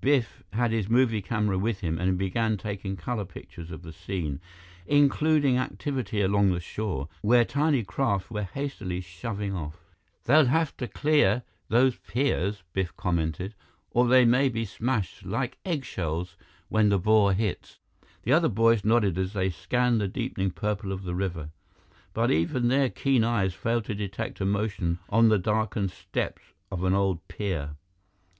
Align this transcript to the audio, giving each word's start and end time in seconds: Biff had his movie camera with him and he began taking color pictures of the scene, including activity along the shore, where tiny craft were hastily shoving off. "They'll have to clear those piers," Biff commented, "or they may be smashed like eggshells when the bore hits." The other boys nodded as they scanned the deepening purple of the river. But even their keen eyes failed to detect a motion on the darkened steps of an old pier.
Biff 0.00 0.42
had 0.54 0.72
his 0.72 0.88
movie 0.88 1.22
camera 1.22 1.56
with 1.56 1.78
him 1.78 1.96
and 1.96 2.10
he 2.10 2.16
began 2.16 2.56
taking 2.56 2.96
color 2.96 3.24
pictures 3.24 3.70
of 3.70 3.82
the 3.82 3.92
scene, 3.92 4.40
including 4.84 5.58
activity 5.58 6.20
along 6.20 6.50
the 6.50 6.58
shore, 6.58 7.08
where 7.22 7.44
tiny 7.44 7.84
craft 7.84 8.28
were 8.28 8.42
hastily 8.42 9.00
shoving 9.00 9.54
off. 9.54 9.76
"They'll 10.24 10.46
have 10.46 10.76
to 10.78 10.88
clear 10.88 11.44
those 11.68 11.98
piers," 11.98 12.64
Biff 12.72 12.96
commented, 12.96 13.54
"or 13.92 14.08
they 14.08 14.24
may 14.24 14.48
be 14.48 14.64
smashed 14.64 15.24
like 15.24 15.56
eggshells 15.64 16.36
when 16.68 16.88
the 16.88 16.98
bore 16.98 17.32
hits." 17.32 17.78
The 18.24 18.32
other 18.32 18.48
boys 18.48 18.84
nodded 18.84 19.16
as 19.16 19.34
they 19.34 19.50
scanned 19.50 20.00
the 20.00 20.08
deepening 20.08 20.50
purple 20.50 20.90
of 20.90 21.04
the 21.04 21.14
river. 21.14 21.50
But 22.12 22.32
even 22.32 22.66
their 22.66 22.90
keen 22.90 23.22
eyes 23.22 23.54
failed 23.54 23.84
to 23.84 23.94
detect 23.94 24.40
a 24.40 24.44
motion 24.44 24.98
on 25.10 25.28
the 25.28 25.38
darkened 25.38 25.92
steps 25.92 26.42
of 26.72 26.82
an 26.82 26.92
old 26.92 27.28
pier. 27.28 27.76